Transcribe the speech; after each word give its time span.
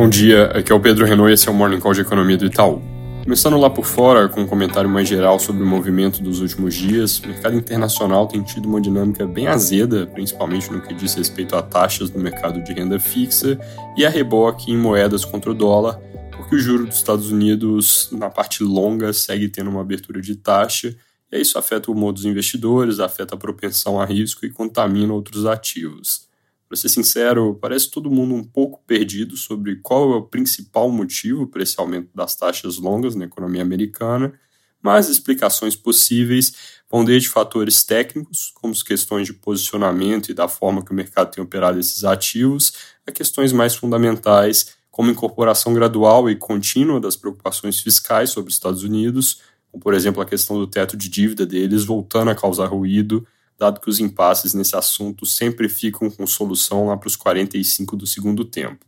Bom 0.00 0.08
dia, 0.08 0.46
aqui 0.54 0.72
é 0.72 0.74
o 0.74 0.80
Pedro 0.80 1.04
Renault 1.04 1.30
e 1.30 1.34
esse 1.34 1.46
é 1.46 1.52
o 1.52 1.54
Morning 1.54 1.78
Call 1.78 1.92
de 1.92 2.00
Economia 2.00 2.34
do 2.34 2.46
Itaú. 2.46 2.80
Começando 3.22 3.58
lá 3.58 3.68
por 3.68 3.84
fora, 3.84 4.30
com 4.30 4.40
um 4.40 4.46
comentário 4.46 4.88
mais 4.88 5.06
geral 5.06 5.38
sobre 5.38 5.62
o 5.62 5.66
movimento 5.66 6.22
dos 6.22 6.40
últimos 6.40 6.74
dias, 6.74 7.18
o 7.18 7.28
mercado 7.28 7.54
internacional 7.54 8.26
tem 8.26 8.42
tido 8.42 8.66
uma 8.66 8.80
dinâmica 8.80 9.26
bem 9.26 9.46
azeda, 9.46 10.06
principalmente 10.06 10.72
no 10.72 10.80
que 10.80 10.94
diz 10.94 11.12
respeito 11.12 11.54
a 11.54 11.60
taxas 11.60 12.10
no 12.10 12.18
mercado 12.18 12.64
de 12.64 12.72
renda 12.72 12.98
fixa 12.98 13.60
e 13.94 14.06
a 14.06 14.08
reboque 14.08 14.72
em 14.72 14.76
moedas 14.78 15.22
contra 15.22 15.50
o 15.50 15.54
dólar, 15.54 16.00
porque 16.34 16.56
o 16.56 16.58
juro 16.58 16.86
dos 16.86 16.96
Estados 16.96 17.30
Unidos, 17.30 18.08
na 18.10 18.30
parte 18.30 18.62
longa, 18.62 19.12
segue 19.12 19.50
tendo 19.50 19.68
uma 19.68 19.82
abertura 19.82 20.22
de 20.22 20.34
taxa, 20.34 20.96
e 21.30 21.38
isso 21.38 21.58
afeta 21.58 21.90
o 21.90 21.94
humor 21.94 22.14
dos 22.14 22.24
investidores, 22.24 23.00
afeta 23.00 23.34
a 23.34 23.38
propensão 23.38 24.00
a 24.00 24.06
risco 24.06 24.46
e 24.46 24.50
contamina 24.50 25.12
outros 25.12 25.44
ativos. 25.44 26.29
Para 26.70 26.76
ser 26.76 26.88
sincero, 26.88 27.58
parece 27.60 27.90
todo 27.90 28.08
mundo 28.08 28.32
um 28.32 28.44
pouco 28.44 28.80
perdido 28.86 29.36
sobre 29.36 29.74
qual 29.82 30.12
é 30.12 30.16
o 30.18 30.22
principal 30.22 30.88
motivo 30.88 31.48
para 31.48 31.64
esse 31.64 31.74
aumento 31.80 32.10
das 32.14 32.36
taxas 32.36 32.78
longas 32.78 33.16
na 33.16 33.24
economia 33.24 33.60
americana, 33.60 34.32
mas 34.80 35.08
explicações 35.08 35.74
possíveis 35.74 36.54
vão 36.88 37.04
desde 37.04 37.28
fatores 37.28 37.82
técnicos, 37.82 38.52
como 38.54 38.72
as 38.72 38.84
questões 38.84 39.26
de 39.26 39.32
posicionamento 39.32 40.28
e 40.28 40.34
da 40.34 40.46
forma 40.46 40.84
que 40.84 40.92
o 40.92 40.94
mercado 40.94 41.32
tem 41.32 41.42
operado 41.42 41.76
esses 41.76 42.04
ativos, 42.04 42.72
a 43.04 43.10
questões 43.10 43.52
mais 43.52 43.74
fundamentais, 43.74 44.76
como 44.92 45.10
incorporação 45.10 45.74
gradual 45.74 46.30
e 46.30 46.36
contínua 46.36 47.00
das 47.00 47.16
preocupações 47.16 47.80
fiscais 47.80 48.30
sobre 48.30 48.50
os 48.50 48.54
Estados 48.54 48.84
Unidos, 48.84 49.40
como 49.72 49.82
por 49.82 49.92
exemplo 49.92 50.22
a 50.22 50.26
questão 50.26 50.56
do 50.56 50.68
teto 50.68 50.96
de 50.96 51.08
dívida 51.08 51.44
deles 51.44 51.82
voltando 51.82 52.30
a 52.30 52.34
causar 52.36 52.66
ruído, 52.66 53.26
dado 53.60 53.78
que 53.78 53.90
os 53.90 54.00
impasses 54.00 54.54
nesse 54.54 54.74
assunto 54.74 55.26
sempre 55.26 55.68
ficam 55.68 56.10
com 56.10 56.26
solução 56.26 56.86
lá 56.86 56.96
para 56.96 57.08
os 57.08 57.14
45 57.14 57.94
do 57.94 58.06
segundo 58.06 58.42
tempo. 58.42 58.86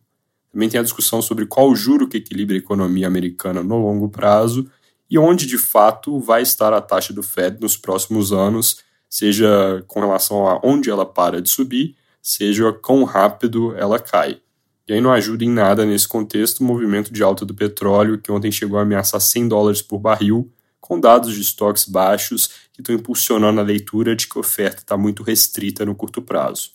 Também 0.51 0.67
tem 0.67 0.81
a 0.81 0.83
discussão 0.83 1.21
sobre 1.21 1.45
qual 1.45 1.69
o 1.69 1.77
juro 1.77 2.09
que 2.09 2.17
equilibra 2.17 2.57
a 2.57 2.59
economia 2.59 3.07
americana 3.07 3.63
no 3.63 3.77
longo 3.77 4.09
prazo 4.09 4.67
e 5.11 5.19
onde 5.19 5.45
de 5.45 5.59
fato 5.59 6.19
vai 6.19 6.41
estar 6.41 6.73
a 6.73 6.81
taxa 6.81 7.13
do 7.13 7.23
Fed 7.23 7.61
nos 7.61 7.77
próximos 7.77 8.33
anos, 8.33 8.79
seja 9.11 9.85
com 9.87 10.01
relação 10.01 10.49
a 10.49 10.59
onde 10.65 10.89
ela 10.89 11.05
para 11.05 11.43
de 11.43 11.51
subir, 11.51 11.95
seja 12.23 12.73
quão 12.73 13.05
rápido 13.05 13.77
ela 13.77 13.99
cai. 13.99 14.41
E 14.89 14.95
aí 14.95 15.03
não 15.03 15.13
ajuda 15.13 15.45
em 15.45 15.51
nada 15.51 15.85
nesse 15.85 16.09
contexto 16.09 16.61
o 16.61 16.65
movimento 16.65 17.13
de 17.13 17.23
alta 17.23 17.45
do 17.45 17.55
petróleo, 17.55 18.19
que 18.19 18.33
ontem 18.33 18.51
chegou 18.51 18.79
a 18.79 18.83
ameaçar 18.83 19.21
100 19.21 19.49
dólares 19.49 19.83
por 19.83 19.99
barril, 19.99 20.51
com 20.81 20.99
dados 20.99 21.35
de 21.35 21.43
estoques 21.43 21.85
baixos 21.85 22.51
estão 22.83 22.95
impulsionando 22.95 23.61
a 23.61 23.65
leitura 23.65 24.15
de 24.15 24.27
que 24.27 24.37
a 24.37 24.41
oferta 24.41 24.79
está 24.79 24.97
muito 24.97 25.23
restrita 25.23 25.87
no 25.87 25.95
curto 25.95 26.21
prazo. 26.21 26.71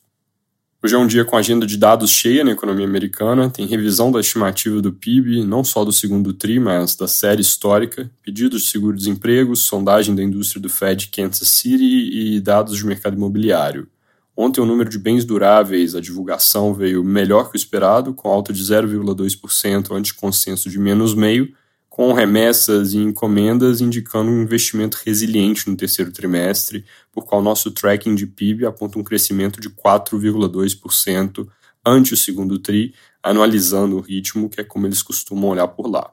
Hoje 0.83 0.93
é 0.93 0.97
um 0.97 1.07
dia 1.07 1.25
com 1.25 1.35
agenda 1.35 1.65
de 1.65 1.75
dados 1.75 2.11
cheia 2.11 2.43
na 2.43 2.51
economia 2.51 2.85
americana, 2.85 3.49
tem 3.49 3.65
revisão 3.65 4.11
da 4.11 4.19
estimativa 4.19 4.79
do 4.79 4.93
PIB, 4.93 5.43
não 5.43 5.63
só 5.63 5.83
do 5.83 5.91
segundo 5.91 6.33
TRI, 6.33 6.59
mas 6.59 6.95
da 6.95 7.07
série 7.07 7.41
histórica, 7.41 8.09
pedidos 8.21 8.61
de 8.61 8.67
seguro-desemprego, 8.67 9.55
sondagem 9.55 10.13
da 10.13 10.21
indústria 10.21 10.61
do 10.61 10.69
Fed 10.69 11.07
Kansas 11.07 11.47
City 11.47 12.35
e 12.35 12.39
dados 12.39 12.77
de 12.77 12.85
mercado 12.85 13.15
imobiliário. 13.15 13.87
Ontem 14.35 14.61
o 14.61 14.65
número 14.67 14.87
de 14.87 14.99
bens 14.99 15.25
duráveis, 15.25 15.95
a 15.95 15.99
divulgação 15.99 16.71
veio 16.75 17.03
melhor 17.03 17.49
que 17.49 17.55
o 17.55 17.57
esperado, 17.57 18.13
com 18.13 18.29
alta 18.29 18.53
de 18.53 18.63
0,2% 18.63 19.95
ante 19.95 20.13
consenso 20.13 20.69
de 20.69 20.77
menos 20.77 21.15
meio, 21.15 21.51
com 21.97 22.13
remessas 22.13 22.93
e 22.93 22.99
encomendas 22.99 23.81
indicando 23.81 24.29
um 24.29 24.43
investimento 24.43 24.99
resiliente 25.03 25.67
no 25.67 25.75
terceiro 25.75 26.11
trimestre, 26.11 26.85
por 27.11 27.25
qual 27.25 27.41
nosso 27.41 27.71
tracking 27.71 28.13
de 28.13 28.27
PIB 28.27 28.67
aponta 28.67 28.99
um 28.99 29.03
crescimento 29.03 29.59
de 29.59 29.71
4,2% 29.71 31.47
ante 31.83 32.13
o 32.13 32.17
segundo 32.17 32.59
TRI, 32.59 32.93
anualizando 33.23 33.97
o 33.97 33.99
ritmo, 33.99 34.47
que 34.47 34.61
é 34.61 34.63
como 34.63 34.85
eles 34.85 35.01
costumam 35.01 35.49
olhar 35.49 35.67
por 35.69 35.89
lá. 35.89 36.11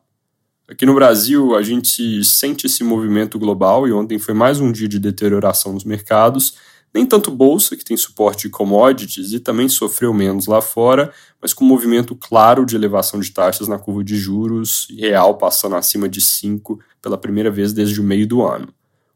Aqui 0.67 0.87
no 0.87 0.95
Brasil, 0.95 1.55
a 1.55 1.63
gente 1.63 2.25
sente 2.25 2.67
esse 2.67 2.83
movimento 2.83 3.39
global 3.39 3.87
e 3.87 3.93
ontem 3.93 4.19
foi 4.19 4.33
mais 4.33 4.61
um 4.61 4.73
dia 4.73 4.89
de 4.89 4.99
deterioração 4.99 5.75
nos 5.75 5.85
mercados, 5.85 6.55
nem 6.95 7.05
tanto 7.05 7.31
bolsa, 7.31 7.77
que 7.77 7.85
tem 7.85 7.97
suporte 7.97 8.43
de 8.43 8.51
commodities 8.51 9.33
e 9.33 9.41
também 9.41 9.69
sofreu 9.69 10.15
menos 10.15 10.47
lá 10.47 10.63
fora, 10.63 11.13
mas 11.43 11.53
com 11.53 11.65
um 11.65 11.69
movimento 11.69 12.15
claro 12.15 12.65
de 12.65 12.77
elevação 12.77 13.19
de 13.19 13.33
taxas 13.33 13.67
na 13.67 13.79
curva 13.79 14.05
de 14.05 14.17
juros 14.17 14.87
real 14.97 15.37
passando 15.37 15.75
acima 15.75 16.09
de 16.09 16.21
5 16.21 16.79
pela 17.03 17.19
primeira 17.19 17.51
vez 17.51 17.73
desde 17.73 18.01
o 18.01 18.05
meio 18.05 18.29
do 18.29 18.43
ano. 18.43 18.73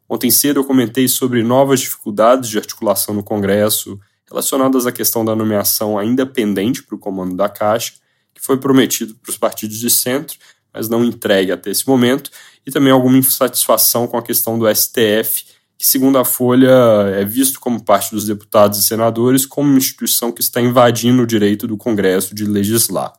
Ontem 0.09 0.31
cedo 0.31 0.59
eu 0.59 0.65
comentei 0.65 1.07
sobre 1.07 1.45
novas 1.45 1.81
dificuldades 1.81 2.51
de 2.51 2.59
articulação 2.59 3.15
no 3.15 3.23
Congresso 3.23 4.01
relacionadas 4.29 4.85
à 4.85 4.91
questão 4.91 5.25
da 5.25 5.37
nomeação 5.37 5.97
ainda 5.97 6.27
pendente 6.27 6.83
para 6.83 6.97
o 6.97 6.99
comando 6.99 7.37
da 7.37 7.49
Caixa, 7.49 7.95
que 8.35 8.43
foi 8.43 8.59
prometido 8.59 9.15
para 9.15 9.31
os 9.31 9.39
partidos 9.39 9.79
de 9.79 9.89
centro, 9.89 10.37
mas 10.73 10.89
não 10.89 11.05
entregue 11.05 11.53
até 11.53 11.71
esse 11.71 11.87
momento, 11.87 12.31
e 12.67 12.71
também 12.71 12.93
alguma 12.93 13.17
insatisfação 13.17 14.07
com 14.07 14.17
a 14.17 14.23
questão 14.23 14.59
do 14.59 14.67
STF 14.75 15.45
que, 15.79 15.87
segundo 15.87 16.19
a 16.19 16.25
Folha, 16.25 16.73
é 17.15 17.25
visto 17.25 17.61
como 17.61 17.81
parte 17.81 18.11
dos 18.11 18.27
deputados 18.27 18.81
e 18.81 18.83
senadores 18.83 19.47
como 19.47 19.69
uma 19.69 19.79
instituição 19.79 20.33
que 20.33 20.41
está 20.41 20.61
invadindo 20.61 21.23
o 21.23 21.27
direito 21.27 21.69
do 21.69 21.77
Congresso 21.77 22.35
de 22.35 22.45
legislar. 22.45 23.13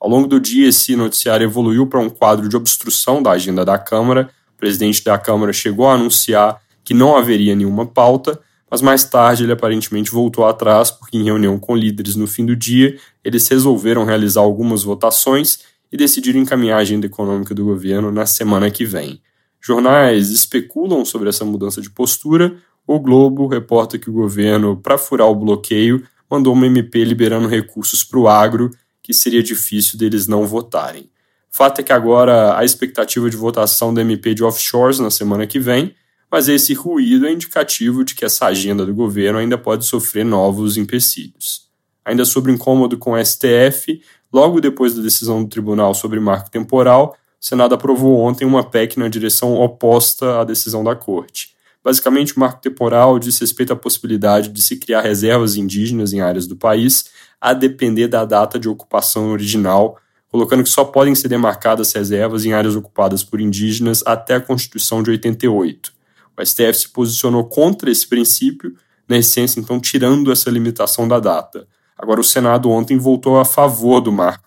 Ao 0.00 0.08
longo 0.08 0.26
do 0.26 0.40
dia, 0.40 0.68
esse 0.68 0.96
noticiário 0.96 1.44
evoluiu 1.44 1.86
para 1.86 2.00
um 2.00 2.08
quadro 2.08 2.48
de 2.48 2.56
obstrução 2.56 3.22
da 3.22 3.32
agenda 3.32 3.66
da 3.66 3.76
Câmara. 3.76 4.30
O 4.54 4.58
presidente 4.58 5.04
da 5.04 5.18
Câmara 5.18 5.52
chegou 5.52 5.86
a 5.88 5.92
anunciar 5.92 6.58
que 6.82 6.94
não 6.94 7.16
haveria 7.16 7.54
nenhuma 7.54 7.84
pauta, 7.84 8.40
mas 8.70 8.80
mais 8.80 9.04
tarde 9.04 9.44
ele 9.44 9.52
aparentemente 9.52 10.10
voltou 10.10 10.46
atrás, 10.46 10.90
porque 10.90 11.18
em 11.18 11.24
reunião 11.24 11.58
com 11.58 11.76
líderes 11.76 12.16
no 12.16 12.26
fim 12.26 12.46
do 12.46 12.56
dia, 12.56 12.96
eles 13.22 13.46
resolveram 13.48 14.04
realizar 14.04 14.40
algumas 14.40 14.82
votações 14.82 15.58
e 15.92 15.96
decidiram 15.96 16.40
encaminhar 16.40 16.78
a 16.78 16.82
agenda 16.82 17.06
econômica 17.06 17.54
do 17.54 17.64
governo 17.64 18.10
na 18.10 18.24
semana 18.24 18.70
que 18.70 18.84
vem. 18.84 19.20
Jornais 19.66 20.30
especulam 20.30 21.04
sobre 21.04 21.28
essa 21.28 21.44
mudança 21.44 21.80
de 21.80 21.90
postura. 21.90 22.56
O 22.86 23.00
Globo 23.00 23.48
reporta 23.48 23.98
que 23.98 24.08
o 24.08 24.12
governo, 24.12 24.76
para 24.76 24.96
furar 24.96 25.26
o 25.26 25.34
bloqueio, 25.34 26.06
mandou 26.30 26.52
uma 26.52 26.66
MP 26.66 27.02
liberando 27.02 27.48
recursos 27.48 28.04
para 28.04 28.20
o 28.20 28.28
agro, 28.28 28.70
que 29.02 29.12
seria 29.12 29.42
difícil 29.42 29.98
deles 29.98 30.28
não 30.28 30.46
votarem. 30.46 31.10
Fato 31.50 31.80
é 31.80 31.82
que 31.82 31.92
agora 31.92 32.56
há 32.56 32.64
expectativa 32.64 33.28
de 33.28 33.36
votação 33.36 33.92
da 33.92 34.02
MP 34.02 34.34
de 34.34 34.44
offshores 34.44 35.00
na 35.00 35.10
semana 35.10 35.48
que 35.48 35.58
vem, 35.58 35.96
mas 36.30 36.48
esse 36.48 36.72
ruído 36.72 37.26
é 37.26 37.32
indicativo 37.32 38.04
de 38.04 38.14
que 38.14 38.24
essa 38.24 38.46
agenda 38.46 38.86
do 38.86 38.94
governo 38.94 39.40
ainda 39.40 39.58
pode 39.58 39.84
sofrer 39.84 40.24
novos 40.24 40.76
empecilhos. 40.76 41.66
Ainda 42.04 42.24
sobre 42.24 42.52
o 42.52 42.54
incômodo 42.54 42.98
com 42.98 43.14
o 43.14 43.24
STF, 43.24 44.00
logo 44.32 44.60
depois 44.60 44.94
da 44.94 45.02
decisão 45.02 45.42
do 45.42 45.48
tribunal 45.48 45.92
sobre 45.92 46.20
marco 46.20 46.50
temporal, 46.52 47.16
o 47.46 47.48
Senado 47.48 47.76
aprovou 47.76 48.18
ontem 48.18 48.44
uma 48.44 48.64
PEC 48.64 48.98
na 48.98 49.06
direção 49.06 49.54
oposta 49.54 50.40
à 50.40 50.44
decisão 50.44 50.82
da 50.82 50.96
Corte. 50.96 51.54
Basicamente, 51.84 52.36
o 52.36 52.40
marco 52.40 52.60
temporal 52.60 53.20
diz 53.20 53.38
respeito 53.38 53.72
à 53.72 53.76
possibilidade 53.76 54.48
de 54.48 54.60
se 54.60 54.74
criar 54.74 55.02
reservas 55.02 55.54
indígenas 55.54 56.12
em 56.12 56.20
áreas 56.20 56.48
do 56.48 56.56
país, 56.56 57.04
a 57.40 57.52
depender 57.52 58.08
da 58.08 58.24
data 58.24 58.58
de 58.58 58.68
ocupação 58.68 59.30
original, 59.30 59.96
colocando 60.28 60.64
que 60.64 60.68
só 60.68 60.84
podem 60.84 61.14
ser 61.14 61.28
demarcadas 61.28 61.92
reservas 61.92 62.44
em 62.44 62.52
áreas 62.52 62.74
ocupadas 62.74 63.22
por 63.22 63.40
indígenas 63.40 64.02
até 64.04 64.34
a 64.34 64.40
Constituição 64.40 65.00
de 65.00 65.10
88. 65.10 65.92
O 66.36 66.44
STF 66.44 66.74
se 66.74 66.88
posicionou 66.88 67.44
contra 67.44 67.88
esse 67.88 68.08
princípio, 68.08 68.74
na 69.08 69.18
essência, 69.18 69.60
então, 69.60 69.78
tirando 69.78 70.32
essa 70.32 70.50
limitação 70.50 71.06
da 71.06 71.20
data. 71.20 71.68
Agora, 71.96 72.20
o 72.20 72.24
Senado 72.24 72.68
ontem 72.70 72.98
voltou 72.98 73.38
a 73.38 73.44
favor 73.44 74.00
do 74.00 74.10
marco 74.10 74.45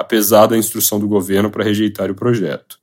apesar 0.00 0.46
da 0.46 0.56
instrução 0.56 0.98
do 0.98 1.06
governo 1.06 1.50
para 1.50 1.62
rejeitar 1.62 2.10
o 2.10 2.14
projeto. 2.14 2.78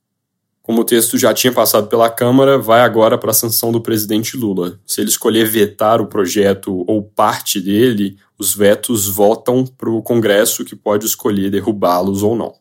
Como 0.62 0.82
o 0.82 0.84
texto 0.84 1.18
já 1.18 1.34
tinha 1.34 1.52
passado 1.52 1.88
pela 1.88 2.08
Câmara, 2.08 2.56
vai 2.56 2.80
agora 2.82 3.18
para 3.18 3.32
a 3.32 3.34
sanção 3.34 3.72
do 3.72 3.80
presidente 3.80 4.36
Lula. 4.36 4.78
Se 4.86 5.00
ele 5.00 5.08
escolher 5.08 5.48
vetar 5.48 6.00
o 6.00 6.06
projeto 6.06 6.84
ou 6.86 7.02
parte 7.02 7.60
dele, 7.60 8.16
os 8.38 8.54
vetos 8.54 9.08
votam 9.08 9.66
para 9.66 9.90
o 9.90 10.00
Congresso, 10.00 10.64
que 10.64 10.76
pode 10.76 11.06
escolher 11.06 11.50
derrubá-los 11.50 12.22
ou 12.22 12.36
não. 12.36 12.54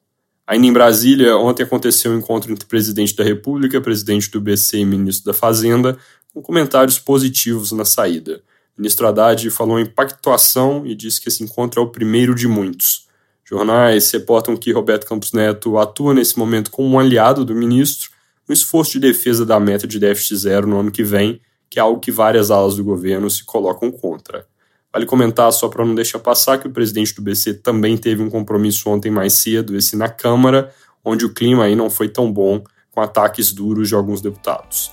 Ainda 0.48 0.65
em 0.65 0.74
Brasília, 0.74 1.38
ontem 1.38 1.62
aconteceu 1.62 2.12
um 2.12 2.18
encontro 2.18 2.51
entre 2.51 2.65
o 2.65 2.68
presidente 2.68 3.15
da 3.15 3.24
República, 3.24 3.80
presidente 3.80 4.31
do 4.31 4.42
BC 4.42 4.80
e 4.80 4.86
ministro 4.86 5.31
da 5.31 5.38
Fazenda, 5.38 6.00
com 6.33 6.42
comentários 6.42 6.98
positivos 6.98 7.71
na 7.74 7.86
saída. 7.86 8.42
O 8.75 8.81
ministro 8.81 9.06
Haddad 9.06 9.48
falou 9.51 9.80
em 9.80 9.86
pactuação 9.86 10.83
e 10.83 10.95
disse 10.95 11.21
que 11.21 11.30
esse 11.30 11.44
encontro 11.44 11.80
é 11.80 11.83
o 11.83 11.89
primeiro 11.89 12.33
de 12.33 12.48
muitos. 12.48 13.06
Jornais 13.50 14.12
reportam 14.12 14.58
que 14.58 14.74
Roberto 14.74 15.08
Campos 15.08 15.32
Neto 15.32 15.78
atua 15.78 16.14
nesse 16.14 16.38
momento 16.38 16.70
como 16.70 16.90
um 16.90 17.00
aliado 17.00 17.46
do 17.46 17.56
ministro 17.56 18.12
no 18.46 18.54
esforço 18.54 18.94
de 18.94 19.00
defesa 19.00 19.46
da 19.46 19.58
meta 19.58 19.88
de 19.88 19.98
déficit 19.98 20.36
zero 20.36 20.68
no 20.68 20.78
ano 20.78 20.92
que 20.92 21.02
vem, 21.02 21.40
que 21.70 21.80
é 21.80 21.82
algo 21.82 22.02
que 22.02 22.12
várias 22.12 22.52
alas 22.52 22.76
do 22.76 22.84
governo 22.84 23.30
se 23.30 23.46
colocam 23.46 23.90
contra. 23.90 24.46
Vale 24.92 25.06
comentar, 25.06 25.52
só 25.54 25.70
para 25.70 25.86
não 25.86 25.96
deixar 25.96 26.20
passar, 26.20 26.58
que 26.58 26.68
o 26.68 26.72
presidente 26.72 27.16
do 27.16 27.22
BC 27.22 27.56
também 27.56 27.98
teve 27.98 28.22
um 28.22 28.30
compromisso 28.30 28.90
ontem 28.90 29.10
mais 29.10 29.34
cedo, 29.34 29.78
esse 29.78 29.96
na 29.96 30.10
Câmara, 30.10 30.74
onde 31.04 31.26
o 31.26 31.34
clima 31.34 31.64
aí 31.64 31.76
não 31.76 31.90
foi 31.90 32.10
tão 32.10 32.30
bom, 32.30 32.62
com 32.92 33.00
ataques 33.00 33.54
duros 33.54 33.88
de 33.88 33.96
alguns 33.96 34.20
deputados. 34.20 34.92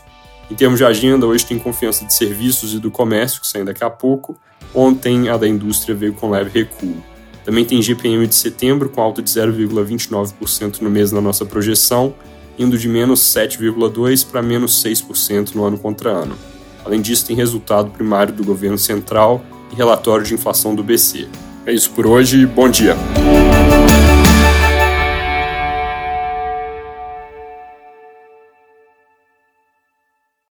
Em 0.48 0.54
termos 0.54 0.78
de 0.78 0.84
agenda, 0.84 1.26
hoje 1.26 1.44
tem 1.44 1.58
confiança 1.58 2.04
de 2.04 2.14
serviços 2.14 2.72
e 2.72 2.78
do 2.78 2.90
comércio, 2.90 3.40
que 3.40 3.48
saem 3.48 3.64
daqui 3.64 3.82
a 3.82 3.90
pouco. 3.90 4.38
Ontem, 4.72 5.28
a 5.28 5.36
da 5.36 5.48
indústria 5.48 5.94
veio 5.94 6.12
com 6.12 6.30
leve 6.30 6.50
recuo. 6.50 7.13
Também 7.44 7.64
tem 7.64 7.82
GPM 7.82 8.26
de 8.26 8.34
setembro, 8.34 8.88
com 8.88 9.00
alta 9.00 9.20
de 9.20 9.30
0,29% 9.30 10.80
no 10.80 10.90
mês 10.90 11.12
na 11.12 11.20
nossa 11.20 11.44
projeção, 11.44 12.14
indo 12.58 12.78
de 12.78 12.88
menos 12.88 13.20
7,2% 13.20 14.26
para 14.30 14.42
menos 14.42 14.82
6% 14.82 15.54
no 15.54 15.64
ano 15.64 15.78
contra 15.78 16.10
ano. 16.10 16.36
Além 16.84 17.00
disso, 17.00 17.26
tem 17.26 17.36
resultado 17.36 17.90
primário 17.90 18.32
do 18.32 18.44
governo 18.44 18.78
central 18.78 19.44
e 19.72 19.74
relatório 19.74 20.24
de 20.24 20.34
inflação 20.34 20.74
do 20.74 20.82
BC. 20.82 21.28
É 21.66 21.72
isso 21.72 21.90
por 21.90 22.06
hoje, 22.06 22.46
bom 22.46 22.68
dia! 22.68 22.94